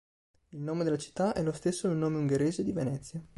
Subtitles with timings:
[0.49, 3.23] Il nome della città è lo stesso del nome ungherese di Venezia.